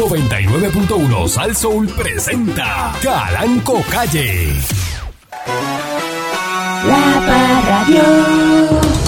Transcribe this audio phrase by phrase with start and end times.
[0.00, 1.54] 99.1 Sal
[1.94, 4.48] presenta Calanco Calle.
[6.86, 8.99] La Parradio.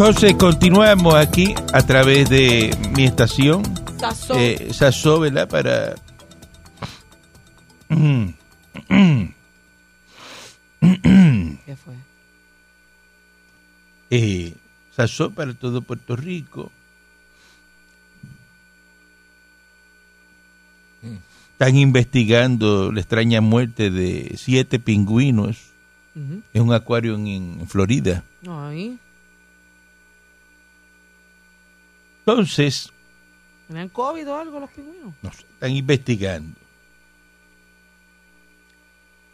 [0.00, 3.62] Entonces continuamos aquí a través de mi estación,
[3.98, 4.38] Sazón.
[4.38, 5.46] eh, Sazó, ¿verdad?
[5.46, 5.94] Para...
[10.80, 11.94] ¿Qué fue?
[14.08, 14.54] eh,
[14.96, 16.72] Sazó para todo Puerto Rico.
[21.52, 25.58] Están investigando la extraña muerte de siete pingüinos
[26.14, 28.24] en un acuario en, en Florida.
[28.48, 28.98] Ay,
[32.26, 32.90] Entonces,
[33.68, 35.14] ¿tenían COVID o algo los pingüinos?
[35.22, 36.58] no sé, están investigando.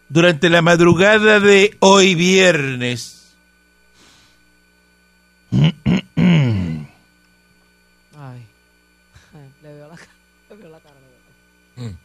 [0.08, 3.34] Durante la madrugada de hoy viernes,
[8.18, 8.46] Ay.
[9.62, 10.10] Le veo la, cara-
[10.50, 10.94] le veo la cara.
[11.00, 11.18] le veo
[11.76, 11.98] la cara.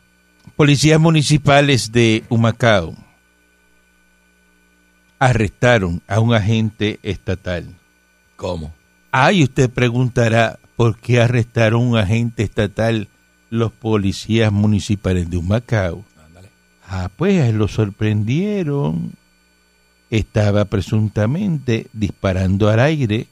[0.56, 2.96] policías municipales de Humacao
[5.20, 7.66] arrestaron a un agente estatal.
[8.36, 8.74] ¿Cómo?
[9.12, 13.08] Ay, usted preguntará, ¿por qué arrestaron a un agente estatal
[13.52, 16.04] los policías municipales de Humacao?
[16.26, 16.50] Ándale.
[16.88, 19.12] Ah, pues lo sorprendieron.
[20.10, 23.28] Estaba presuntamente disparando al aire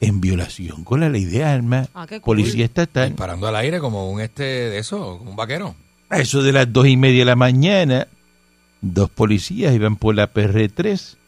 [0.00, 1.90] en violación con la ley de armas.
[1.92, 2.22] Ah, cool.
[2.22, 3.10] Policía estatal.
[3.10, 5.74] Disparando al aire como un este de eso, como un vaquero.
[6.08, 8.08] A eso de las dos y media de la mañana,
[8.80, 11.18] dos policías iban por la PR3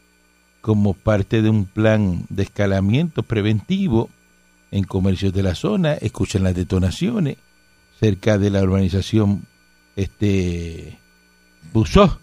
[0.61, 4.09] como parte de un plan de escalamiento preventivo
[4.71, 5.93] en comercios de la zona.
[5.93, 7.37] Escuchan las detonaciones
[7.99, 9.45] cerca de la urbanización
[9.95, 10.97] este
[11.73, 12.19] Busó.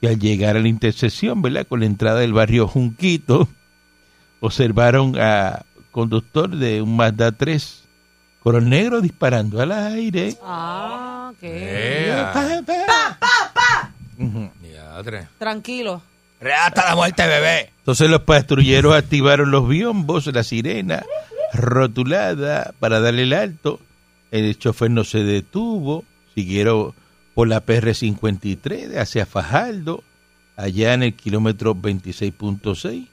[0.00, 1.66] Y al llegar a la intersección, ¿verdad?
[1.66, 3.48] Con la entrada del barrio Junquito,
[4.40, 7.84] observaron a conductor de un Mazda 3
[8.42, 10.36] color negro disparando al aire.
[10.42, 12.08] Ah, qué.
[12.10, 12.62] ¡Eh!
[14.18, 14.50] Ujú.
[14.60, 15.28] Diadre.
[15.38, 16.02] Tranquilo.
[16.40, 17.70] ¡Hasta la muerte, bebé!
[17.78, 21.04] Entonces los patrulleros activaron los biombos, la sirena
[21.52, 23.80] rotulada para darle el alto.
[24.30, 26.04] El chofer no se detuvo,
[26.34, 26.94] siguieron
[27.34, 30.02] por la PR53 hacia Fajardo,
[30.56, 33.08] allá en el kilómetro 26.6.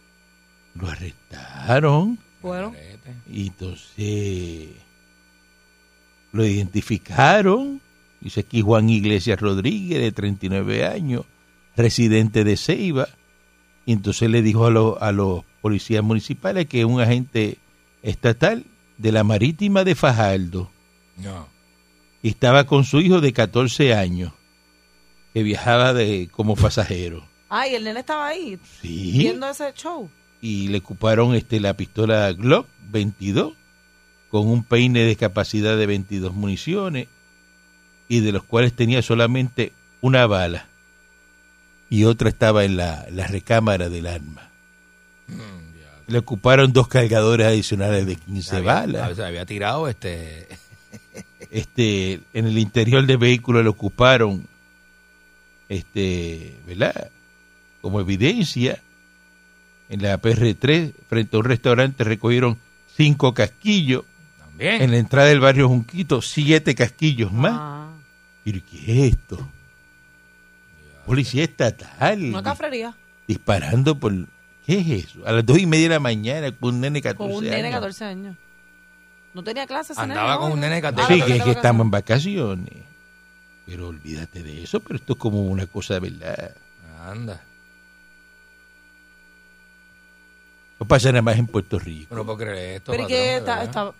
[0.75, 2.73] Lo arrestaron Bueno,
[3.31, 4.69] y entonces
[6.31, 7.81] lo identificaron.
[8.21, 11.25] Dice aquí Juan Iglesias Rodríguez, de 39 años,
[11.75, 13.07] residente de Ceiba.
[13.85, 17.57] Y entonces le dijo a, los- a los policías municipales que un agente
[18.03, 18.65] estatal
[18.97, 20.69] de la marítima de Fajardo.
[21.17, 21.47] No.
[22.21, 24.33] Y estaba con su hijo de 14 años,
[25.33, 27.25] que viajaba de como pasajero.
[27.49, 29.11] Ay, el nene estaba ahí Sí.
[29.17, 30.09] viendo ese show.
[30.41, 33.53] y le ocuparon este, la pistola Glock 22
[34.31, 37.07] con un peine de capacidad de 22 municiones
[38.07, 40.67] y de los cuales tenía solamente una bala
[41.89, 44.49] y otra estaba en la, la recámara del arma.
[46.09, 49.11] Le ocuparon dos cargadores adicionales de 15 Había- balas.
[49.11, 50.47] o sea, había tirado este.
[51.51, 54.45] Este, en el interior del vehículo le ocuparon,
[55.67, 57.09] este, ¿verdad?
[57.81, 58.79] Como evidencia,
[59.89, 62.57] en la PR3, frente a un restaurante, recogieron
[62.95, 64.03] cinco casquillos.
[64.37, 64.81] También.
[64.81, 67.53] En la entrada del barrio Junquito, siete casquillos más.
[67.55, 67.89] Ah,
[68.43, 68.77] ¿Pero qué
[69.07, 69.47] es esto?
[71.05, 72.23] Policía estatal.
[72.25, 72.95] una cafrería.
[73.27, 74.13] Disparando por...
[74.69, 75.25] ¿Qué es eso?
[75.25, 77.43] A las dos y media de la mañana con un nene de 14 Con un
[77.43, 77.73] nene de años.
[77.79, 78.35] 14 años.
[79.33, 79.97] No tenía clases.
[79.97, 82.73] Andaba nene, con un nene de 14 Ah, Sí, que, tenía que estamos en vacaciones.
[83.65, 86.55] Pero olvídate de eso, pero esto es como una cosa de verdad.
[87.03, 87.41] Anda.
[90.79, 92.13] No pasa nada más en Puerto Rico.
[92.15, 92.91] No puedo creer esto.
[92.91, 93.63] Pero ¿y patrón, qué de está- verdad.
[93.65, 93.93] estaba.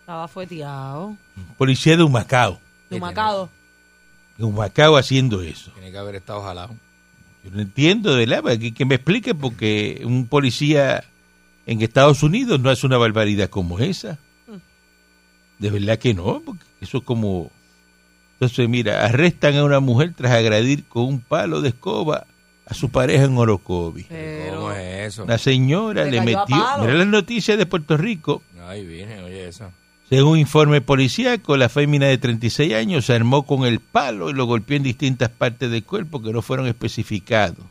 [0.00, 1.16] Estaba fueteado.
[1.56, 2.60] Policía de Humacao.
[2.90, 3.48] Dumacado.
[4.36, 5.70] De Humacao haciendo eso.
[5.72, 6.74] Tiene que haber estado jalado.
[7.44, 11.04] Yo no entiendo, de verdad, que, que me explique porque un policía
[11.66, 14.18] en Estados Unidos no hace una barbaridad como esa.
[15.58, 17.50] De verdad que no, porque eso es como...
[18.34, 22.26] Entonces, mira, arrestan a una mujer tras agredir con un palo de escoba
[22.66, 24.04] a su pareja en Orocovi.
[24.08, 24.56] Pero.
[24.56, 25.24] ¿Cómo es eso?
[25.24, 26.56] Una señora Le le metió...
[26.80, 28.42] Mira las noticias de Puerto Rico.
[28.66, 29.70] Ay, viene, oye, eso.
[30.12, 34.44] Según informe policíaco, la fémina de 36 años se armó con el palo y lo
[34.44, 37.64] golpeó en distintas partes del cuerpo que no fueron especificados.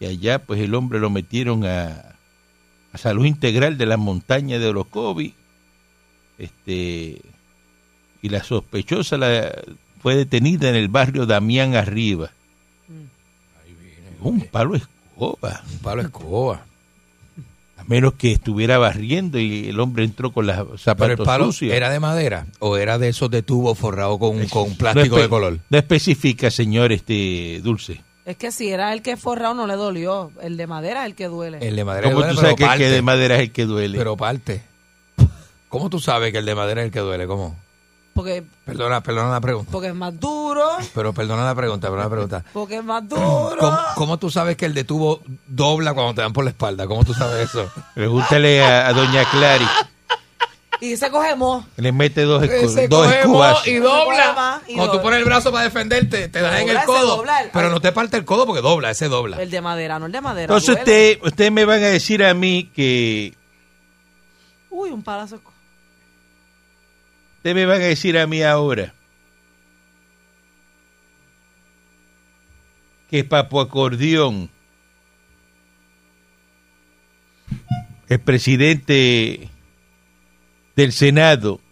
[0.00, 2.14] Y allá, pues el hombre lo metieron a,
[2.92, 5.32] a salud integral de la montaña de Orocovi.
[6.36, 7.22] Este,
[8.20, 9.50] y la sospechosa la,
[10.02, 12.32] fue detenida en el barrio Damián Arriba.
[13.64, 15.62] Ahí viene, Un palo escoba.
[15.72, 16.66] Un palo escoba.
[17.80, 21.46] A menos que estuviera barriendo y el hombre entró con las Pero el zapatos palo
[21.46, 21.72] sucios.
[21.74, 25.28] era de madera o era de esos de tubo forrado con, con plástico no de
[25.28, 25.58] color.
[25.70, 28.02] No especifica, señor este Dulce.
[28.26, 30.30] Es que si era el que forrado no le dolió.
[30.42, 31.58] El de madera es el que duele.
[31.66, 33.52] El de madera ¿Cómo duele, tú sabes pero que el que de madera es el
[33.52, 33.98] que duele?
[33.98, 34.62] Pero parte.
[35.68, 37.26] ¿Cómo tú sabes que el de madera es el que duele?
[37.26, 37.56] ¿Cómo?
[38.20, 39.70] Porque, Perdona, perdona la pregunta.
[39.72, 40.68] porque es más duro.
[40.94, 42.44] Pero perdona la pregunta, perdona la pregunta.
[42.52, 43.56] Porque es más duro.
[43.58, 46.86] ¿Cómo, cómo tú sabes que el de tubo dobla cuando te dan por la espalda?
[46.86, 47.70] ¿Cómo tú sabes eso?
[47.94, 49.64] Pregúntale a, a doña Clary.
[50.82, 51.66] Y se coge mo.
[51.76, 54.60] Le mete dos, Se dos mo y dobla.
[54.66, 57.16] y Cuando tú pones el brazo para defenderte, te das en el codo.
[57.16, 59.40] dobla el- Pero no te parte el codo porque dobla, ese dobla.
[59.42, 60.44] El de madera, no el de madera.
[60.54, 61.12] Entonces duele.
[61.14, 63.34] usted, ustedes me van a decir a mí que...
[64.70, 65.40] Uy, un palazo.
[67.40, 68.92] Ustedes me van a decir a mí ahora
[73.08, 74.50] que Papo Acordeón,
[78.10, 79.48] el presidente
[80.76, 81.62] del Senado,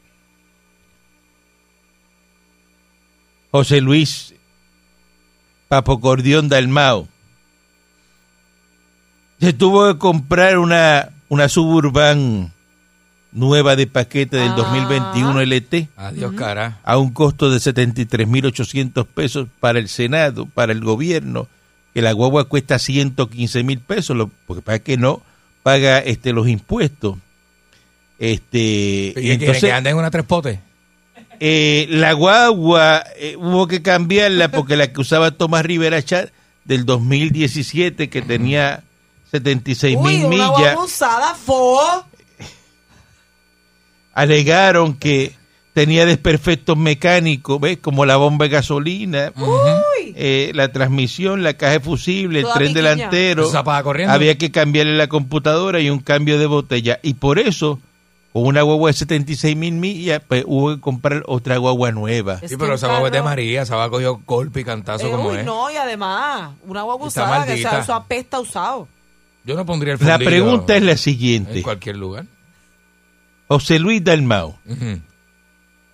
[3.50, 4.34] José Luis
[5.68, 7.08] Papo Acordeón Dalmao,
[9.38, 12.54] se tuvo que comprar una, una suburban
[13.38, 14.56] nueva de paquete del Ah.
[14.56, 16.78] 2021 LT Adiós, cara.
[16.84, 21.48] a un costo de 73.800 pesos para el Senado, para el gobierno,
[21.94, 25.22] que la guagua cuesta 115 mil pesos, lo- porque para que no
[25.62, 27.16] paga este los impuestos.
[28.18, 30.58] Este, ¿Y entonces, que ande en una tres potes?
[31.40, 36.32] eh, la guagua eh, hubo que cambiarla porque la que usaba Tomás Rivera Char
[36.64, 38.82] del 2017, que tenía
[39.30, 42.04] 76 Uy, mil una millas, guagua usada, fo.
[44.22, 45.32] Alegaron que
[45.72, 47.78] tenía desperfectos mecánicos, ¿ves?
[47.78, 50.12] Como la bomba de gasolina, Uy.
[50.16, 52.90] eh, la transmisión, la caja de fusible, el Toda tren piquiña.
[52.90, 53.50] delantero.
[54.08, 56.98] Había que cambiarle la computadora y un cambio de botella.
[57.04, 57.78] Y por eso,
[58.32, 62.40] con una guagua de 76 mil millas, pues hubo que comprar otra guagua nueva.
[62.42, 65.10] Es Sí, pero esa guagua es de María, esa va cogió golpe y cantazo Eh,
[65.12, 65.44] como uy, es.
[65.44, 67.70] no, y además, una guagua Está usada que maldita.
[67.70, 68.88] se eso apesta usado.
[69.44, 71.62] Yo no pondría el La fundillo pregunta es la en siguiente.
[71.62, 72.24] cualquier lugar.
[73.48, 75.00] José Luis Dalmao, Ujú.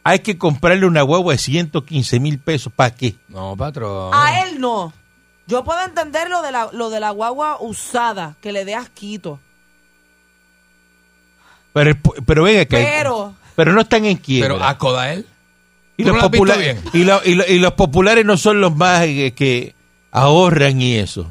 [0.02, 2.72] hay que comprarle una guagua de 115 mil pesos.
[2.74, 3.14] ¿Para qué?
[3.28, 4.10] No, patrón.
[4.12, 4.92] A él no.
[5.46, 9.38] Yo puedo entender lo de la, lo de la guagua usada, que le dé asquito.
[11.72, 14.54] Pero, pero venga, acá, Pero, pero no están en quiebra.
[14.54, 15.26] Pero a Codael.
[15.96, 19.02] Y ¿Tú los, populares, y, lo- y lo- y los populares no son los más
[19.02, 19.74] eh, que
[20.10, 21.30] ahorran y eso.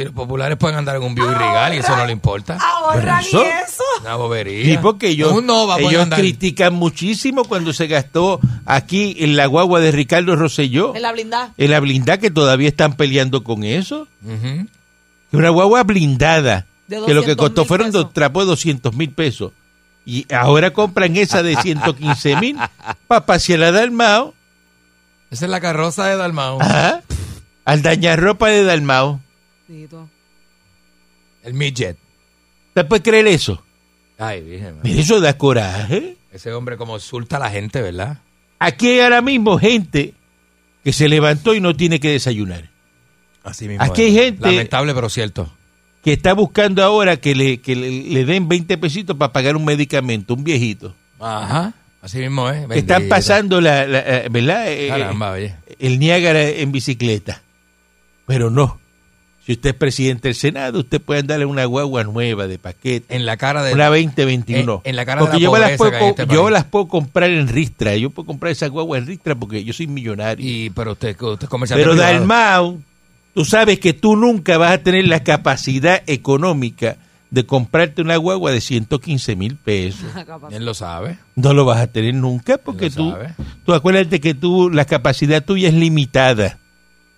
[0.00, 2.56] Si los populares pueden andar en un Buick Regal y eso no le importa.
[2.58, 3.84] ahorran y eso-.
[4.00, 4.64] Una bobería.
[4.64, 6.18] Sí, porque ellos, Nova puede ellos andar.
[6.20, 11.52] critican muchísimo cuando se gastó aquí en la guagua de Ricardo Rosselló, En la blindada.
[11.58, 14.08] en la blindada, que todavía están peleando con eso.
[14.24, 14.66] Ujú.
[15.32, 18.04] Una guagua blindada, De que lo que 200 costó fueron pesos.
[18.04, 19.52] dos trapos de 200 mil pesos.
[20.06, 22.56] Y ahora compran esa de 115 mil
[23.06, 24.32] para pasear a Dalmao,
[25.30, 26.58] Esa es la carroza de Dalmau.
[26.60, 27.02] ajá,
[27.66, 29.20] al dañar ropa de Dalmao.
[31.42, 31.96] El midget.
[32.68, 33.62] ¿Usted puede creer eso?
[34.18, 34.76] Ay, virgen.
[34.82, 36.16] Mire, eso da coraje.
[36.32, 38.18] Ese hombre como insulta a la gente, ¿verdad?
[38.58, 40.14] Aquí hay ahora mismo gente
[40.84, 42.68] que se levantó y no tiene que desayunar.
[43.42, 43.82] Así mismo.
[43.84, 44.08] Aquí es.
[44.08, 45.50] hay gente- Lamentable, pero cierto.
[46.04, 49.64] Que está buscando ahora que le, que le, le den 20 pesitos para pagar un
[49.64, 50.94] medicamento, un viejito.
[51.18, 51.74] Ajá.
[52.02, 52.66] Así mismo es.
[52.68, 54.64] Que están pasando la, la- eh, ¿verdad?
[54.72, 55.54] Eh, Caramba, oye.
[55.78, 57.42] el Niágara en bicicleta.
[58.26, 58.79] Pero no.
[59.50, 63.16] Si usted es presidente del Senado, usted puede darle una guagua nueva de paquete.
[63.16, 63.72] En la cara de.
[63.74, 64.82] Una 2021.
[64.84, 66.86] En- en la cara de porque la yo, las pobreza puedo, este yo las puedo
[66.86, 67.96] comprar en Ristra.
[67.96, 70.46] Yo puedo comprar esa guagua en Ristra porque yo soy millonario.
[70.48, 72.12] Y, pero usted, usted es comerciante Pero privado.
[72.12, 72.80] Dalmau,
[73.34, 76.98] tú sabes que tú nunca vas a tener la capacidad económica
[77.32, 80.06] de comprarte una guagua de 115 mil pesos.
[80.52, 81.18] Él lo sabe.
[81.34, 83.34] No lo vas a tener nunca porque tú, sabe.
[83.66, 86.56] tú acuérdate que tú, la capacidad tuya es limitada.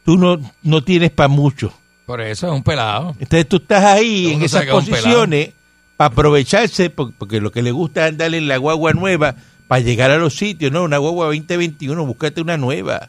[0.07, 1.75] Tú no, no tienes para mucho.
[2.07, 3.15] Por eso es un pelado.
[3.21, 5.51] Entonces tú estás ahí Todo en esas posiciones
[5.97, 9.37] para aprovecharse, por- porque lo que le gusta es andarle en la guagua nueva
[9.69, 10.83] para llegar a los sitios, ¿no?
[10.83, 13.09] Una guagua 2021, búscate una nueva.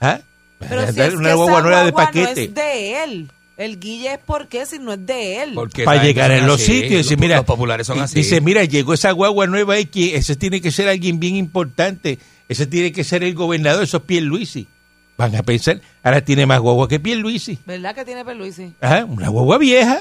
[0.00, 0.20] ¿Ah?
[0.58, 2.34] Pero si Andar es que una esa guagua nueva de paquete.
[2.34, 3.30] no es de él.
[3.56, 5.52] El guille es porque si no es de él.
[5.54, 6.72] Porque para llegar en los así.
[6.80, 8.16] sitios y dice, Los- mira, Los populares son y así.
[8.16, 12.18] dice, mira, llegó esa guagua nueva y que ese tiene que ser alguien bien importante,
[12.48, 14.66] ese tiene que ser el gobernador, eso es Pierluisi.
[15.16, 17.58] Van a pensar, ahora tiene más guagua que Pierluisi.
[17.66, 18.72] ¿Verdad que tiene Perluisi?
[18.80, 20.00] Ajá, una guagua vieja.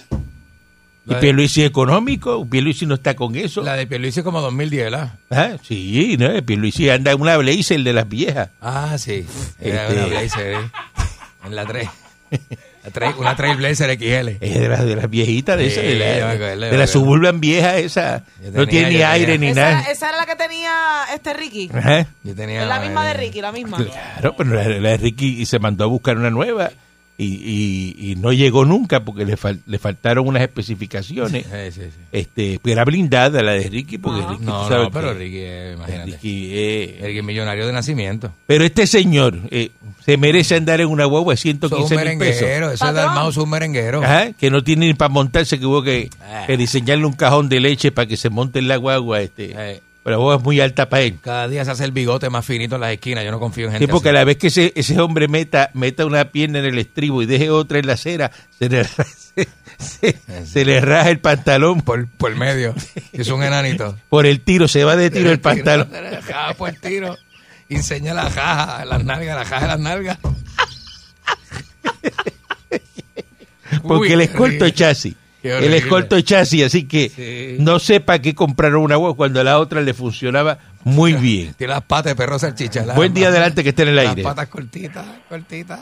[1.05, 3.61] Y La de- Pierluisi es económico, Pierluisi no está con eso.
[3.61, 5.13] La de Pierluisi es como 2010, ¿verdad?
[5.29, 6.29] Ah, Sí, ¿no?
[6.43, 8.49] Pierluisi anda en una blazer de las viejas.
[8.61, 9.25] Ah, sí.
[9.59, 10.71] Era Este- una Blazer, ¿eh?
[11.45, 11.89] En la 3.
[12.83, 14.43] La una Trailblazer XL.
[14.43, 15.83] Es de las, de las viejitas, de, Sí, esas,
[16.39, 18.23] de, la, de la suburban vieja esa.
[18.51, 19.49] No tiene ni aire tenía.
[19.49, 19.81] ni nada.
[19.81, 20.73] Esa, esa era la que tenía
[21.13, 21.69] este Ricky.
[21.73, 22.07] Ajá.
[22.23, 23.77] Yo tenía Es la misma de eh, Ricky, la misma.
[23.77, 26.71] Claro, pero la, la de Ricky se mandó a buscar una nueva
[27.17, 31.45] y, y- y no llegó nunca porque le, fal- le faltaron unas especificaciones.
[31.45, 32.01] Sí, sí, sí.
[32.11, 34.31] este pues Era blindada la de Ricky porque Ajá.
[34.31, 36.11] Ricky, No, tú sabes no, pero que- Ricky, eh, imagínate.
[36.11, 38.31] Ricky, eh, Ricky millonario de nacimiento.
[38.47, 39.69] pero este señor eh,
[40.03, 42.41] se merece andar en una guagua de Eso es 115 un mil pesos.
[42.41, 42.71] merenguero.
[42.71, 44.03] Eso es un merenguero.
[44.03, 46.45] Ajá, que no tiene ni para montarse, que hubo que, Ah.
[46.47, 49.21] que diseñarle un cajón de leche para que se monte en la guagua.
[49.21, 51.17] Este, Eh, pero guagua es muy alta para él.
[51.21, 53.23] cada día se hace el bigote más finito en las esquinas.
[53.23, 55.69] Yo no confío en gente Sí, porque a la vez que ese, ese hombre meta,
[55.73, 59.47] meta una pierna en el estribo y deje otra en la acera, se le, se,
[59.77, 62.75] se- se le raja el pantalón por, Por, medio.
[63.13, 63.97] Es un enanito.
[64.09, 65.89] por el tiro, se va de tiro el pantalón.
[65.91, 67.17] La caja por el tiro.
[67.69, 70.17] Enseña la caja, las nalgas, la caja de las nalgas.
[73.81, 75.15] Porque Uy, él es corto chasis.
[75.43, 75.89] Qué Él es horrible.
[75.89, 77.57] corto chasis, así que Sí.
[77.59, 81.53] no sé para qué compraron una guagua cuando a la otra le funcionaba muy bien.
[81.57, 82.83] Tiene las patas de perro salchicha.
[82.85, 84.23] las- Buen día adelante que esté en el Las aire.
[84.23, 85.81] patas cortitas, cortitas.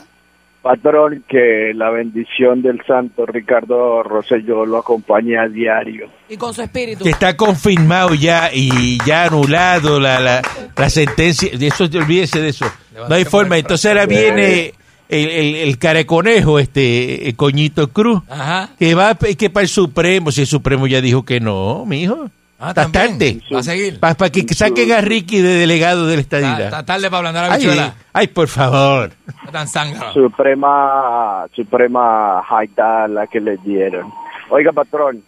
[0.62, 6.08] Patrón, que la bendición del santo Ricardo Rosselló lo acompañe a diario.
[6.28, 7.02] Y con su espíritu.
[7.02, 10.40] que está confirmado ya y ya anulado la, la,
[10.76, 11.50] la sentencia.
[11.58, 12.66] De eso, olvídese de eso.
[13.08, 13.58] No hay forma.
[13.58, 14.72] Entonces ahora viene
[15.12, 18.70] el, el, el careconejo, este el coñito Cruz, Ajá.
[18.78, 20.30] que va que para el Supremo.
[20.32, 22.30] Si el Supremo ya dijo que no, mijo.
[22.64, 23.40] Ah, Está tarde.
[23.52, 23.98] Va a seguir.
[23.98, 26.60] Para que saquen a Ricky de delegado de la estadidad.
[26.60, 27.94] está tarde para ablandar la Ay, bichuela.
[28.12, 29.10] ay, por favor.
[29.50, 29.66] Tan.
[30.14, 34.12] Suprema, Suprema Haitá la que le dieron.
[34.48, 35.24] Oiga, patrón,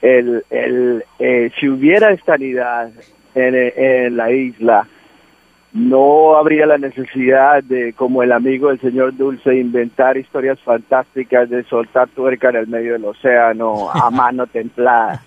[0.00, 2.90] el, el, eh, si hubiera estanidad
[3.34, 4.88] en, en la isla,
[5.76, 11.64] no habría la necesidad de, como el amigo del señor Dulce, inventar historias fantásticas de
[11.64, 15.22] soltar tuerca en el medio del océano a mano templada.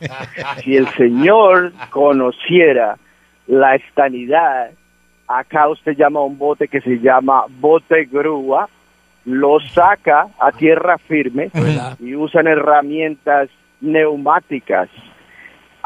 [0.64, 2.98] Si el señor conociera
[3.46, 4.72] la estanidad,
[5.28, 8.68] acá usted llama a un bote que se llama bote grúa,
[9.26, 11.52] lo saca a tierra firme
[12.00, 13.50] y usan herramientas
[13.82, 14.90] neumáticas.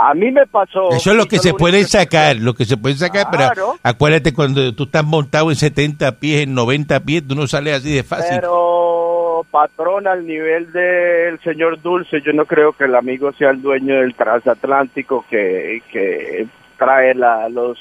[0.10, 0.89] A mí me pasó...
[0.91, 3.51] Eso es lo que se puede sacar, lo que se puede sacar, Claro.
[3.53, 7.77] pero acuérdate cuando tú estás montado en 70 pies, en 90 pies, tú no sales
[7.77, 8.36] así de fácil.
[8.41, 13.62] Pero, patrón, al nivel del señor Dulce, yo no creo que el amigo sea el
[13.62, 17.77] dueño del transatlántico que, que trae la, los,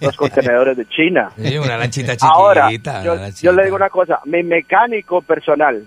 [0.00, 1.30] los contenedores de China.
[1.36, 2.28] Sí, una lanchita chiquita.
[2.34, 3.42] Ahora, una yo, lanchita.
[3.42, 5.84] yo le digo una cosa, mi mecánico personal,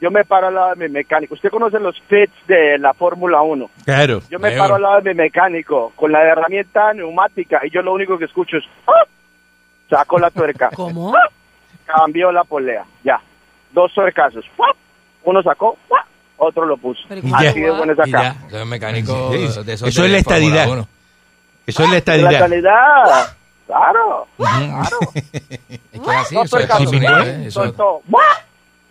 [0.00, 1.34] yo me paro al lado de mi mecánico.
[1.34, 3.70] Usted conoce los pits de la Fórmula 1.
[3.84, 4.22] Claro.
[4.30, 7.92] Yo me paro al lado de mi mecánico con la herramienta neumática y yo lo
[7.92, 9.04] único que escucho es ¡Ah!
[9.90, 11.14] saco la tuerca, ¿Cómo?
[11.86, 13.20] cambió la polea, ya.
[13.72, 14.76] Dos tuercazos, ¡Fuap!
[15.24, 16.06] uno sacó, ¡fuap!
[16.36, 17.00] otro lo puso.
[17.34, 18.22] Así de bueno es acá.
[18.22, 20.68] ya, soy un mecánico Sí, de esos eso de es la estadidad.
[20.68, 20.88] 1.
[21.66, 22.38] Eso es la La estadidad.
[22.38, 23.36] calidad,
[23.66, 24.98] claro, claro.
[25.18, 27.44] Es que así, eso es ¿eh?
[27.46, 28.02] Eso- soltó,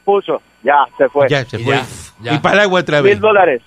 [0.04, 1.28] puso, ya, se fue.
[1.30, 1.76] Ya, se Y fue.
[1.76, 1.86] ya,
[2.22, 2.34] ya.
[2.36, 3.14] Y para el agua otra vez.
[3.14, 3.62] Mil dólares,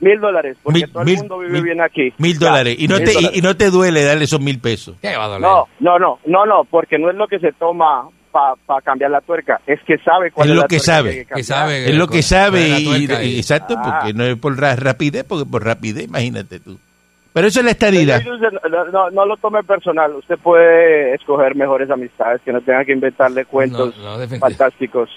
[0.00, 2.12] mil dólares, porque Mil- todo mil- el mundo vive mil- bien aquí.
[2.18, 2.76] Mil Ya, dólares.
[2.78, 3.38] Y no, mil te, y, dólares.
[3.38, 4.96] y no te duele darle esos mil pesos.
[5.02, 5.42] ¿Qué va a doler?
[5.42, 9.20] No, no, no, no, no, porque no es lo que se toma para cambiar la
[9.20, 11.08] tuerca, es que sabe cuál Es es, lo la que tuerca sabe.
[11.10, 11.44] hay que Que cambiar.
[11.46, 11.84] sabe.
[11.90, 12.80] Es lo que sabe.
[12.84, 13.82] tuerca y- exacto, Ah.
[14.00, 16.78] porque no es por ra- rapidez, porque por rapidez, imagínate tú.
[17.32, 18.22] Pero eso es la estadidad.
[18.24, 22.92] No, no, no lo tome personal, usted puede escoger mejores amistades que no tengan que
[22.92, 24.38] inventarle cuentos No, no, definitivamente.
[24.58, 25.10] fantásticos.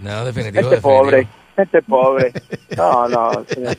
[0.00, 0.70] No, definitivo.
[0.70, 0.80] Gente definitivo.
[0.80, 2.32] pobre, gente pobre.
[2.76, 3.76] No, no, señor.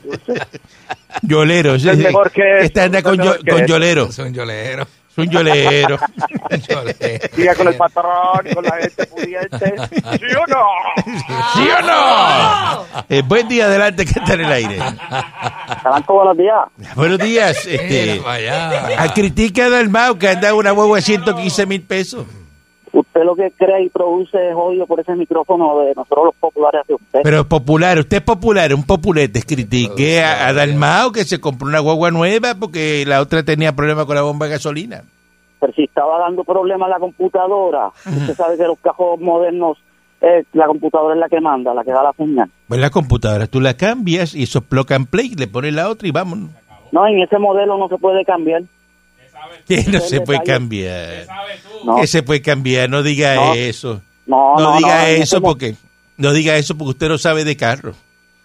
[1.22, 1.74] Yolero.
[1.74, 4.06] Es mejor que Esta anda con, yo- con yolero.
[4.08, 4.82] Es un yolero.
[5.10, 5.98] Es un yolero.
[7.36, 9.74] Diga con el patrón, con la gente pudiente.
[10.18, 10.66] ¿Sí o no?
[11.54, 12.84] ¿Sí o no?
[13.08, 14.78] Eh, buen día, adelante, que está en el aire.
[15.82, 16.94] Caranco, buenos días.
[16.94, 17.66] Buenos días.
[17.66, 18.22] Este,
[18.96, 22.24] a critica Dalmau que anda una huevo de 115 mil pesos.
[22.92, 26.82] Usted lo que crea y produce es odio por ese micrófono de nosotros los populares
[26.82, 27.20] hacia usted.
[27.22, 29.42] Pero popular, usted es popular, un populete.
[29.46, 34.06] Critique a, a Dalmau que se compró una guagua nueva porque la otra tenía problemas
[34.06, 35.02] con la bomba de gasolina.
[35.60, 39.78] Pero si estaba dando problemas la computadora, usted sabe que los cajos modernos,
[40.22, 42.50] eh, la computadora es la que manda, la que da la señal.
[42.66, 45.90] Pues la computadora tú la cambias y eso es plug and play, le pones la
[45.90, 46.50] otra y vámonos.
[46.92, 48.62] No, en ese modelo no se puede cambiar.
[49.68, 51.26] Que no se puede cambiar.
[51.84, 53.54] No, Que se puede cambiar, no diga No.
[53.54, 54.02] eso.
[54.26, 55.74] no, No, no, diga no, eso porque
[56.16, 57.94] no diga eso porque usted no sabe de carro.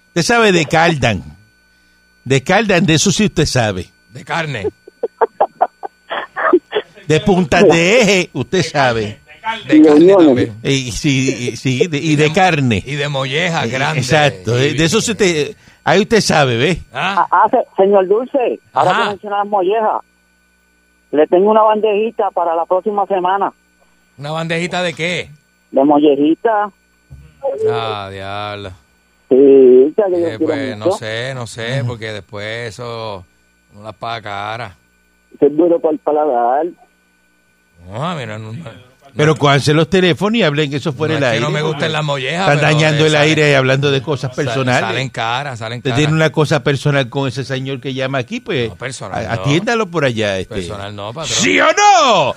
[0.10, 1.24] Usted sabe de Cardan.
[2.24, 3.88] De Caldan, de eso sí usted sabe.
[4.12, 4.68] De carne.
[7.08, 9.20] De puntas de eje, usted sabe.
[9.68, 10.52] De carne.
[10.64, 12.82] Y, sí, y- sí, de- y de carne.
[12.86, 14.00] Y de molleja grande.
[14.00, 14.56] Exacto.
[14.56, 16.82] De, de eso sí usted, ahí usted sabe, ¿ve?
[16.94, 20.00] Ah, Ah, se- señor Dulce, ahora que mencionas molleja,
[21.15, 23.51] le tengo una bandejita para la próxima semana.
[24.17, 25.29] ¿Una bandejita de qué?
[25.72, 26.72] De mollejita.
[27.69, 28.72] Ah, diablo.
[29.29, 33.25] Sí, ya que yo Eh, pues no sé, no sé, porque después eso
[33.74, 34.75] no las paga cara.
[35.39, 36.65] Es duro para el paladar.
[37.88, 41.24] No, mira, no, no- Pero cuánse los teléfonos y hablen que eso fuera no el
[41.24, 41.39] es aire.
[41.39, 42.50] que no me gustan las mollejas.
[42.53, 44.81] Están dañando eh, el salen- aire hablando de cosas personales.
[44.81, 45.98] Salen caras, salen caras.
[45.98, 49.31] tiene una cosa personal con ese señor que llama aquí, pues No, personal no.
[49.31, 50.38] atiéndalo por allá.
[50.38, 50.55] Este.
[50.55, 51.38] Personal no, patrón.
[51.38, 52.36] ¿Sí o no?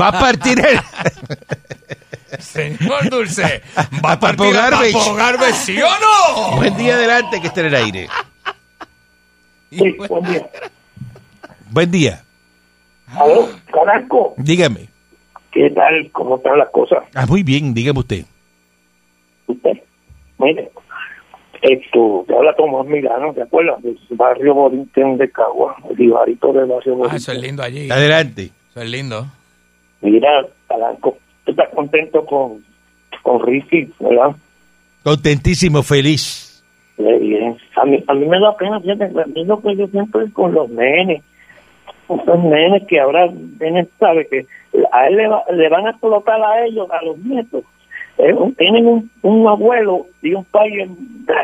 [0.00, 0.78] Va a partir el...
[2.38, 3.62] Señor Dulce,
[4.04, 4.92] ¿va a partir a Garbage.
[4.92, 6.56] Papo Garbage, sí o no?
[6.56, 8.08] Buen día adelante que está en el aire.
[9.70, 10.50] Y- buen día.
[11.70, 12.22] Buen día.
[13.08, 14.88] Aló, Carasco, Dígame.
[15.54, 16.10] ¿Qué tal?
[16.12, 17.04] ¿Cómo están las cosas?
[17.14, 18.24] Ah, muy bien, dígame usted.
[19.46, 19.78] Usted,
[20.38, 20.70] mire,
[21.62, 23.82] esto, te habla Tomás Milano, ¿te acuerdas?
[23.82, 27.16] Del barrio Borinquen de Cagua, el Ibarito del barrio Ah, Borinquen.
[27.16, 27.90] eso es lindo allí.
[27.90, 28.50] Adelante.
[28.70, 29.26] Eso es lindo.
[30.02, 32.62] Mira, Caranco, tú estás contento con,
[33.22, 34.34] con Ricky, ¿verdad?
[35.02, 36.62] Contentísimo, feliz.
[36.96, 37.56] Qué bien.
[37.76, 40.52] A mí, a mí me da pena, fíjate, a mí lo que yo siempre con
[40.54, 41.22] los nenes,
[42.08, 43.28] esos nenes que ahora
[43.60, 44.46] nenes sabe que
[44.92, 47.64] a él le, va- le van a explotar a ellos, a los nietos.
[48.18, 50.88] Eh, un- tienen un, un abuelo y un padre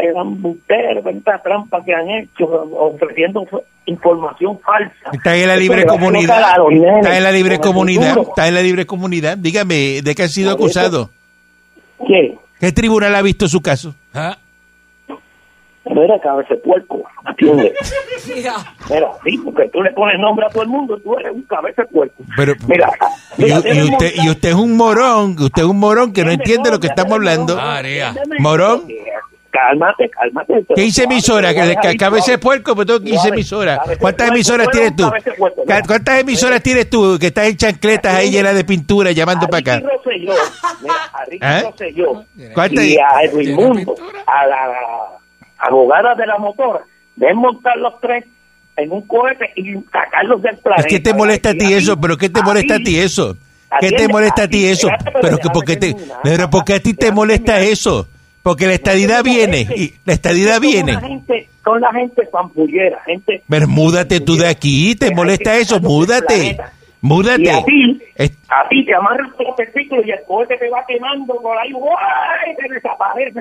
[0.02, 3.44] eran busteros, tanta trampa que han hecho, ofreciendo
[3.87, 5.10] información falsa.
[5.12, 6.56] Está en la libre comunidad.
[6.70, 8.18] nenes Está en la libre comunidad.
[8.18, 9.37] Está en la libre comunidad.
[9.37, 11.10] Dígame, ¿de qué ha sido acusado?
[12.06, 12.37] ¿Qué?
[12.60, 13.94] ¿Qué tribunal ha visto su caso?
[14.14, 14.37] Ah,
[15.87, 17.75] Mira, cabeza de puerco, atiende.
[18.34, 18.54] Mira,
[18.90, 21.82] Mira, sí, porque tú le pones nombre a todo el mundo, tú eres un cabeza
[21.82, 22.14] de puerco.
[22.37, 22.90] Pero, Mira,
[23.38, 26.31] y, mira, y usted, y usted es un morón, usted es un morón que no
[26.31, 27.57] entiende lo que estamos hablando.
[27.57, 28.14] María.
[28.38, 28.87] Morón.
[29.50, 30.64] Cálmate, cálmate.
[30.76, 31.52] ¿Qué hice emisora?
[31.52, 33.28] Que, que cabeza de puerco, pues tengo 15 Suave.
[33.35, 33.81] emisoras.
[33.98, 35.11] ¿Cuántas emisoras tienes tú?
[35.88, 39.83] ¿Cuántas emisoras tienes tú que estás en chancletas ahí llenas de pintura llamando para acá?
[40.07, 41.62] Mira, a Ricky ¿Eh?
[41.64, 42.24] Rosselló
[42.55, 42.85] ¿Cuántas?
[42.85, 43.94] y a Edwin ¿Tiene Mundo,
[44.26, 45.18] a la
[45.61, 46.81] abogada de la motora,
[47.16, 48.25] deben montar los tres
[48.77, 50.88] en un cohete y sacarlos del planeta.
[50.88, 52.01] ¿Qué te molesta a ti eso?
[52.01, 53.37] ¿Pero qué te molesta a ti eso?
[53.81, 54.88] ¿Qué te molesta a ti eso?
[55.20, 58.09] pero que porque te, pero porque a ti te molesta eso.
[58.42, 60.94] Porque la estadidad viene y la estadidad viene.
[61.62, 66.57] son la gente pampullera, gente Pero múdate tú de aquí, te molesta que eso, múdate.
[67.03, 67.42] Múdate.
[67.42, 70.85] Y a ti, Es- a ti te amarras los testículos y el cohete te va
[70.87, 72.57] quemando por ahí, ¡guay!
[72.57, 73.40] Te desaparece.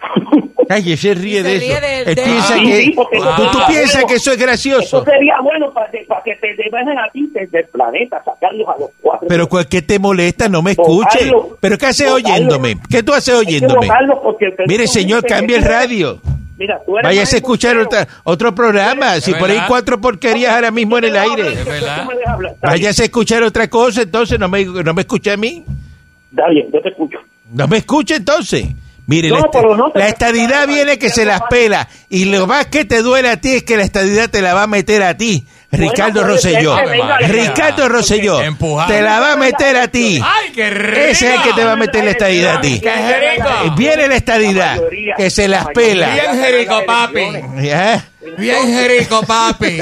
[0.70, 1.80] Ay, ese ríe Y se de ríe eso.
[1.80, 4.08] de- de- piensa Ah, que sí, porque tú, eso piensas bueno.
[4.08, 5.04] que eso es Eso gracioso.
[5.04, 8.78] sería bueno para, que- para que te dejen a ti desde el planeta, sacarlos a
[8.78, 9.26] los cuatro.
[9.28, 10.48] Pero ¿cuál que te molesta?
[10.48, 11.30] No me escuche.
[11.60, 12.76] ¿Pero qué haces oyéndome?
[12.90, 13.88] ¿Qué tú haces oyéndome?
[14.66, 16.20] Mire, señor, cambie el radio.
[16.58, 19.20] Mira, tú eres Váyase a escuchar otra, otro programa.
[19.20, 21.44] Si por ahí cuatro porquerías ahora mismo en el aire.
[22.60, 25.64] Váyase a escuchar otra cosa, entonces no me, no me escucha a mí.
[26.30, 27.18] Está bien, yo te escucho.
[27.52, 28.66] No me escucha entonces.
[29.08, 31.88] Mire, No, la, pero no la estadidad viene que se las pela.
[32.10, 34.64] Y lo más que te duele a ti es que la estadidad te la va
[34.64, 35.46] a meter a ti.
[35.72, 36.76] Ricardo Rosselló.
[36.76, 38.38] la- Ricardo Rosselló.
[38.86, 40.20] Te la va a meter a ti.
[40.22, 41.00] ¡Ay, qué rico!
[41.00, 42.80] Ese es el que te va a meter la estadidad a ti.
[42.80, 43.48] ¡Qué rico!
[43.76, 44.78] Viene la estadidad,
[45.16, 46.10] que se las pela.
[46.12, 47.20] Bien jerico, papi.
[47.62, 48.04] ¿Ya?
[48.36, 49.78] Bien jerico, papi.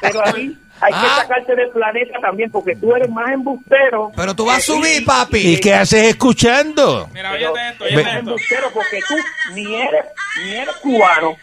[0.00, 1.16] Pero ahí hay que Ah.
[1.22, 4.12] sacarte del planeta también porque tú eres más embustero.
[4.14, 5.38] Pero tú vas a subir, papi.
[5.54, 7.08] ¿Y qué haces escuchando?
[7.12, 8.18] Mira, oye esto, oye Más esto.
[8.18, 9.14] embustero porque tú
[9.54, 10.04] ni eres,
[10.44, 11.36] ni eres cubano,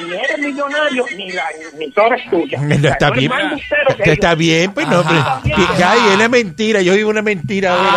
[0.00, 2.58] ni eres millonario, ni la emisora es tuya.
[2.60, 3.32] No, O sea, está bien.
[3.98, 5.18] Está bien, pues no, hombre.
[5.18, 5.40] Ajá.
[5.90, 7.90] Ay, él es mentira, yo vivo una mentira ahora.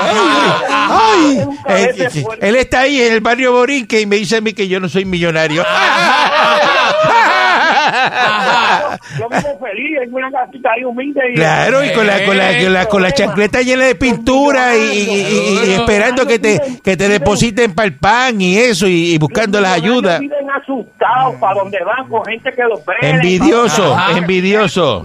[0.89, 2.47] Ay, ay, él, fuerte.
[2.49, 4.89] él está ahí en el barrio Borinque y me dice a mí que yo no
[4.89, 5.63] soy millonario.
[9.19, 11.21] Yo vivo feliz, en una casita ahí humilde.
[11.31, 14.75] Y Claro, y con la, con la, con la, con la chancleta llena de pintura
[14.77, 18.87] y, y- y- y esperando que te, que te depositen para el pan y eso
[18.87, 20.19] y, y buscando las ayudas.
[20.19, 22.93] Viven asustados para donde van con gente que los ve.
[23.01, 24.17] Envidioso, Ajá.
[24.17, 25.03] envidioso.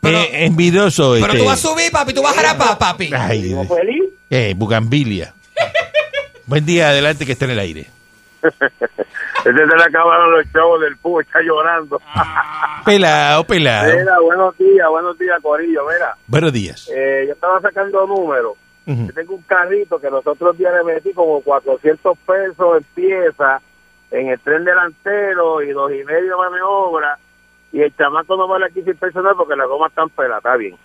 [0.00, 1.12] Pero- Eh, envidioso.
[1.14, 1.38] Pero este.
[1.38, 2.12] tú vas a subir, papi.
[2.12, 3.10] Tú vas a jarapar, papi.
[3.16, 4.02] Ay, feliz.
[4.28, 5.32] eh, bugambilia.
[6.46, 7.86] Buen día, adelante que está en el aire.
[9.50, 12.00] Ese se le acabaron los chavos del PU, está llorando.
[12.84, 13.92] Pelado, pelado.
[13.96, 15.82] Mira, buenos días, buenos días, Corillo.
[15.86, 16.90] Mira, Buenos días.
[16.94, 18.54] eh, yo estaba sacando números.
[18.86, 19.06] Ujú.
[19.06, 23.60] Yo tengo un carrito que los otros días le metí como 400 pesos en pieza
[24.10, 27.18] en el tren delantero y dos y medio de maniobra
[27.72, 30.76] y el chamaco no vale aquí sin personal porque la goma está pelada, está bien.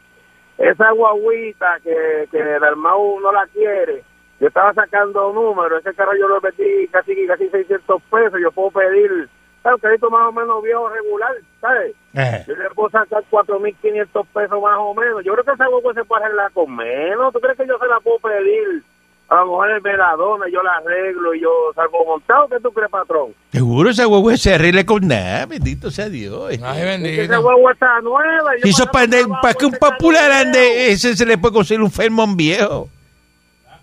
[0.57, 4.03] Esa guaguita que, que el armado no la quiere,
[4.39, 8.71] yo estaba sacando números, ese carro yo lo metí casi casi 600 pesos, yo puedo
[8.71, 9.27] pedir,
[9.61, 11.93] claro, un carrito más o menos viejo regular, ¿sabes?
[12.13, 12.43] Eh.
[12.47, 15.23] Yo le puedo sacar 4.500 pesos más o menos.
[15.23, 17.33] Yo creo que esa guagua se puede arreglar con menos.
[17.33, 18.83] ¿Tú crees que yo se la puedo pedir?
[19.27, 22.47] A lo mejor el veladona, yo la arreglo y yo salgo montado.
[22.47, 23.35] ¿Qué tú crees, patrón?
[23.51, 26.49] Seguro esa guagua se arregla con nada, bendito sea Dios.
[26.49, 27.41] Ay, Es que esa bendito.
[27.43, 28.57] guagua está nueva.
[28.57, 32.35] y Si eso para, que un popular ande, ese se le puede conseguir un Fermón
[32.35, 32.89] viejo.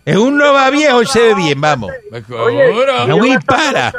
[0.07, 1.91] Es un Nova viejo y se ve bien, vamos.
[2.13, 2.73] Oye.
[2.73, 3.89] No yo me gastando para.
[3.89, 3.99] esa-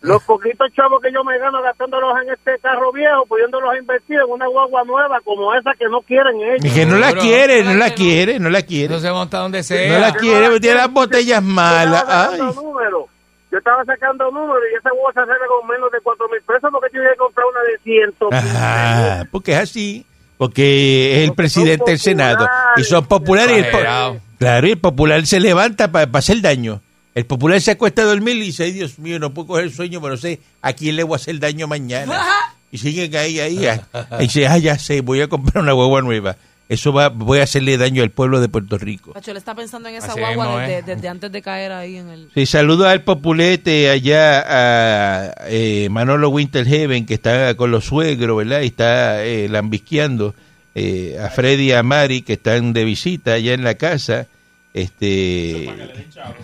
[0.00, 4.30] Los poquitos chavos que yo me gano gastándolos en este carro viejo, pudiéndolos invertir en
[4.32, 6.72] una guagua nueva como esa que no quieren Y ellos.
[6.74, 8.94] que no la quiere, no la quiere, no la quiere.
[8.94, 9.98] Eso se monta donde No sea.
[9.98, 12.02] la quiere, porque tiene las botellas Yo malas.
[12.02, 12.30] estaba Ay.
[12.38, 13.04] sacando números.
[13.52, 16.70] Yo estaba sacando números y esa guagua se arregla con menos de cuatro mil pesos
[16.72, 18.28] porque yo iba a comprar una de ciento.
[18.32, 20.06] Ajá, porque es así.
[20.38, 22.48] Porque es el presidente del Senado.
[22.76, 23.54] Y son populares.
[23.56, 24.16] Y el, po- Exagerado.
[24.42, 26.80] Claro, y el popular se levanta para hacer daño.
[27.14, 30.00] El popular se acuesta a dormir y dice, ay Dios mío, no puedo coger sueño,
[30.00, 32.20] pero no sé a quién le voy a hacer daño mañana.
[32.74, 33.66] Y siguen ahí, ahí.
[33.66, 34.06] ah.
[34.18, 36.38] Y dice, ah, ya sé, voy a comprar una guagua nueva.
[36.70, 39.12] Eso va, voy a hacerle daño al pueblo de Puerto Rico.
[39.12, 40.82] Pacho, él está pensando en esa Así guagua mismo, desde, ¿eh?
[40.86, 42.30] desde antes de caer ahí en el...
[42.32, 48.62] Sí, saludo al populete allá a eh, Manolo Winterheaven, que está con los suegros, ¿verdad?
[48.62, 50.34] Y está eh, lambisqueando
[50.74, 54.26] eh, a Freddy y a Mari, que están de visita allá en la casa.
[54.74, 55.68] Este,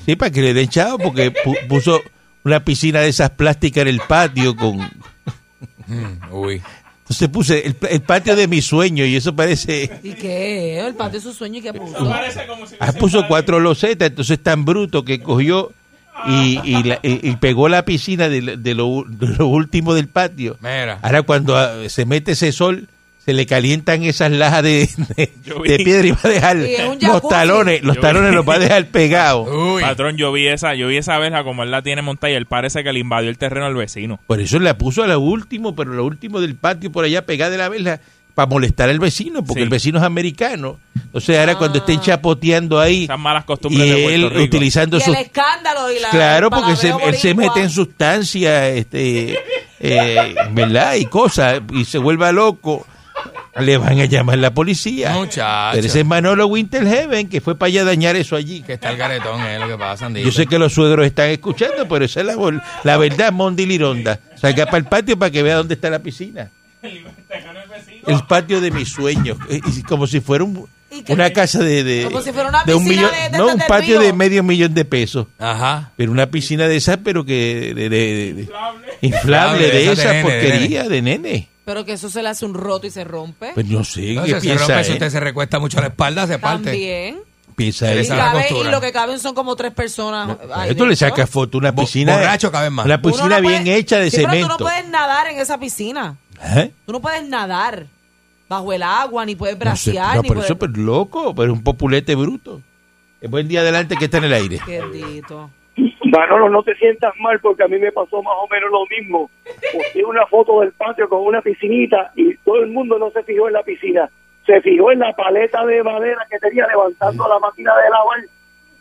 [0.04, 2.00] sí, para que le den chavo, porque pu- puso
[2.44, 4.78] una piscina de esas plásticas en el patio con...
[5.86, 6.62] Mm, Uy.
[7.00, 9.90] Entonces puse el, el patio de mi sueño y eso parece...
[10.02, 10.78] ¿Y qué?
[10.78, 11.96] El patio de su sueño y qué puso.
[12.80, 15.72] Ah, puso cuatro losetas, entonces es tan bruto que cogió
[16.28, 19.94] y, y, la- y- y pegó la piscina de, lo- de lo, de lo último
[19.94, 20.58] del patio.
[20.60, 20.98] Mira.
[21.00, 22.88] Ahora cuando ah, se mete ese sol,
[23.28, 25.26] se le calientan esas lajas de, de-
[25.84, 26.56] piedra y va a dejar
[27.02, 28.36] los talones, los Yo talones vi.
[28.36, 29.46] los va a dejar pegados.
[29.52, 29.82] Uy.
[29.82, 32.46] Patrón, yo vi esa, yo vi esa verja como él la tiene montada y él
[32.46, 34.18] parece que le invadió el terreno al vecino.
[34.26, 37.50] Por eso la puso a lo último, pero lo último del patio por allá pegada
[37.50, 38.00] de la verja
[38.34, 39.64] para molestar al vecino, porque Sí.
[39.64, 40.78] el vecino es americano.
[41.12, 41.82] O sea, ahora cuando Ah.
[41.86, 44.42] estén chapoteando ahí Esas malas costumbres y de él Rico.
[44.44, 46.08] utilizando Y sus el escándalo y la...
[46.08, 49.38] Claro, porque se- él se mete en sustancias, este,
[49.80, 50.94] eh, ¿verdad?
[50.94, 52.86] Y cosas, y se vuelva loco.
[53.60, 55.12] Le van a llamar la policía.
[55.12, 55.74] Muchacho.
[55.76, 58.62] Pero ese es Manolo Winterheaven, que fue para allá dañar eso allí.
[58.62, 60.26] Que está el garetón, es lo que pasa, Andito.
[60.26, 62.26] Yo sé que los suegros están escuchando, pero esa es
[62.84, 64.20] la, verdad, Mondi Lironda.
[64.36, 66.50] Salga para el patio para que vea dónde está la piscina.
[68.06, 69.36] El patio de mis sueños.
[69.50, 70.66] Eh, y como si fuera un-
[71.08, 73.10] una casa de, de, Como si fuera una de un millón.
[73.10, 75.26] de- de no, un patio de medio millón de pesos.
[75.38, 75.92] Ajá.
[75.96, 79.90] Pero una piscina de esas, pero que de, de- de- de- inflable, Inflable, de esa
[79.90, 81.48] de esa nene, de porquería de nene.
[81.68, 83.50] Pero que eso se le hace un roto y se rompe.
[83.52, 84.96] Pues no sé No, qué si se piensa rompe, si él.
[84.96, 86.64] usted se recuesta mucho la espalda, se parte.
[86.70, 87.18] También.
[87.56, 88.06] Piensa le él.
[88.06, 90.30] Y, cabe- y lo que caben son como tres personas.
[90.54, 91.08] ahí Esto le dentro.
[91.10, 92.16] saca foto una piscina.
[92.16, 92.86] borracho caben más.
[92.86, 94.56] Una piscina no bien puede- hecha de Sí, pero cemento.
[94.56, 96.16] tú no puedes nadar en esa piscina.
[96.42, 96.72] ¿Eh?
[96.86, 97.86] Tú no puedes nadar
[98.48, 100.50] bajo el agua, ni puedes No sé, bracear, no, ni por puedes...
[100.50, 102.62] eso, pero loco, pero un populete bruto.
[103.20, 104.58] Es buen día adelante que está en el aire.
[104.64, 105.50] Quedito.
[106.10, 109.30] Manolo, no te sientas mal porque a mí me pasó más o menos lo mismo.
[109.72, 113.48] Posté una foto del patio con una piscinita y todo el mundo no se fijó
[113.48, 114.08] en la piscina.
[114.46, 118.20] Se fijó en la paleta de madera que tenía levantando la máquina de lavar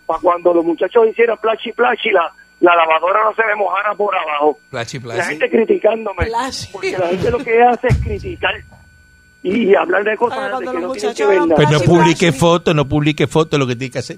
[0.05, 4.15] para cuando los muchachos hicieran plachi plachi la, la lavadora no se me mojara por
[4.15, 4.57] abajo.
[4.69, 5.29] Plachi, La plachi.
[5.31, 6.25] gente criticándome.
[6.25, 6.71] Plachi.
[6.71, 8.55] Porque la gente lo que hace es criticar
[9.43, 11.55] y hablar de cosas de que los no tienen que muchachos ver nada.
[11.55, 14.17] Pues no publique fotos, no publique fotos, lo que tiene que hacer.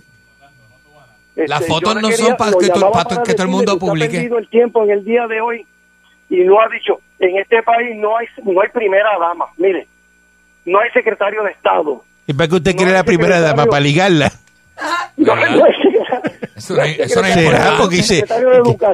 [1.48, 3.76] Las Este, fotos no quería- son para que para todo el mundo decirle que usted
[3.76, 4.12] ha publique.
[4.18, 5.66] perdido el tiempo en el día de hoy
[6.30, 9.88] y no ha dicho, en este país no hay no hay primera dama, mire,
[10.66, 12.04] no hay secretario de Estado.
[12.28, 13.58] ¿Y para qué usted No, quiere la primera secretario.
[13.58, 13.70] dama?
[13.70, 14.32] ¿Para ligarla?
[15.18, 15.72] No, no hay
[16.56, 17.74] Eso no hay eso no ¿Será?
[17.78, 18.24] Porque dice.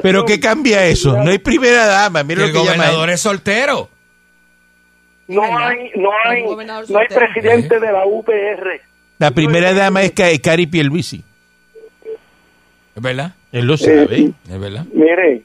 [0.02, 1.16] ¿pero qué cambia eso?
[1.22, 3.88] No hay primera dama, mira Que lo el que gobernador es soltero.
[5.28, 8.80] No hay no hay no hay presidente de la UPR.
[9.18, 11.22] La primera dama es Ca- Cari Pierluisi.
[12.96, 13.32] ¿Es verdad?
[13.52, 14.32] Él lo sabe.
[14.48, 14.86] ¿Es verdad?
[14.94, 15.42] Mire,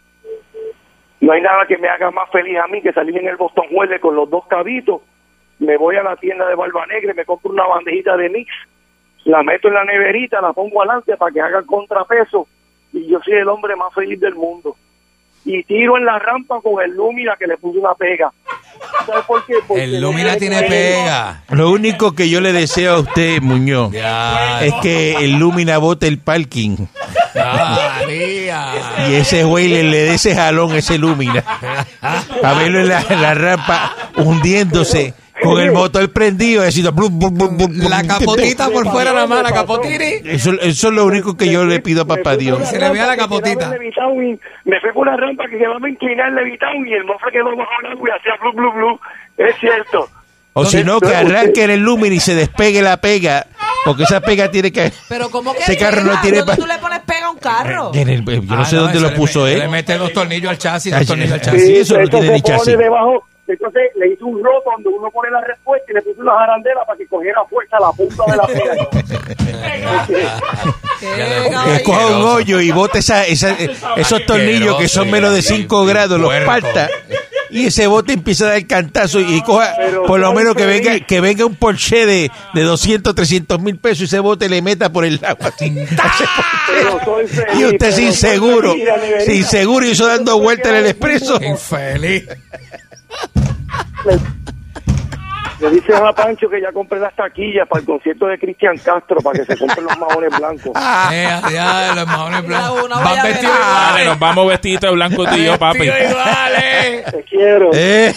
[1.20, 3.66] no hay nada que me haga más feliz a mí que salir en el Boston
[3.72, 5.02] Huele con los dos cabitos.
[5.60, 8.50] Me voy a la tienda de Barba Negra y me compro una bandejita de mix.
[9.26, 12.48] La meto en la neverita, la pongo adelante para que haga contrapeso.
[12.94, 14.78] Y yo soy el hombre más feliz del mundo.
[15.44, 18.32] Y tiro en la rampa con el Lumina que le puse una pega.
[19.06, 19.54] ¿Sabes por qué?
[19.68, 21.44] Porque El Lumina tiene pega.
[21.50, 24.62] Lo único que yo le deseo a usted, Muñoz, Ya.
[24.64, 26.78] es que el Lumina bote el parking.
[27.36, 28.74] María.
[29.10, 31.44] Y ese güey le, le dé ese jalón, ese Lumina.
[32.02, 36.64] A verlo en la, en la rampa hundiéndose con el motor prendido.
[36.64, 37.90] Haciendo blum, blum, blum, blum, blum.
[37.90, 40.22] La capotita por fuera nada más, la capotini.
[40.26, 42.68] Eso, eso es lo único que yo le pido a papá Dios.
[42.68, 43.70] Se le vea la capotita.
[44.66, 47.72] Me fue con una rampa que quedaba inclinar el levitón y el mofle quedó bajo
[47.84, 49.00] el agua y hacía blu, blu, blu.
[49.38, 50.08] Es cierto.
[50.54, 53.48] O si no, que arranque en el Lumina y se despegue la pega.
[53.86, 54.92] Porque esa pega tiene que...
[55.10, 57.92] Pero como que Ese carro no tiene ¿Dónde tú le pones pega a un carro?
[57.96, 59.58] En el- yo no Ah, sé dónde lo puso él.
[59.60, 61.66] Le mete dos tornillos al chasis, dos tornillos al sí, chasis.
[61.66, 62.78] sí, eso no tiene ni chasis.
[62.78, 66.34] debajo, entonces le hizo un roto donde uno pone la respuesta y le puso una
[66.40, 68.90] jarandela para que cogiera fuerza la punta de la pega.
[71.02, 73.58] Que coja un hoyo y bote esa, esa-
[73.98, 76.90] esos tornillos que son menos de 5 grados, los parta.
[77.50, 81.00] Y ese bote empieza a dar cantazo y coja, Pero por lo menos que venga,
[81.02, 84.90] que venga un Porsche de, de 200, 300 mil pesos y ese bote le meta
[84.92, 85.52] por el agua.
[87.58, 88.74] y usted sin seguro,
[89.26, 91.42] sin seguro y eso dando vueltas en el expreso.
[91.42, 92.26] Infeliz.
[95.60, 99.18] Le dice a Pancho que ya compré las taquillas para el concierto de Cristian Castro
[99.22, 100.72] para que se compren los maones blancos.
[101.14, 102.90] Eh, ya, los mamones blancos.
[102.90, 104.06] Van vestidos iguales.
[104.08, 105.84] nos vamos vestiditos de blanco tú y yo, papi.
[105.84, 107.06] Iguales.
[107.12, 107.70] Te quiero.
[107.74, 108.14] Eh,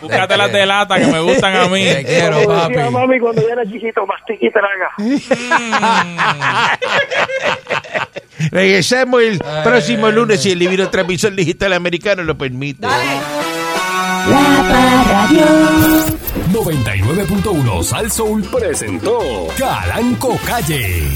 [0.00, 1.82] Búscate las de lata que me gustan a mí.
[1.84, 2.90] Te quiero, Como decía papi.
[2.92, 4.90] mami cuando yo era chiquito, mastica y traga.
[8.52, 12.86] regresamos el próximo lunes si el divino transmisor digital americano lo permite.
[12.86, 13.49] Dale.
[14.28, 15.46] La Parradio.
[16.52, 19.18] 99.1 Sal Soul presentó
[19.56, 21.08] Calanco Calle.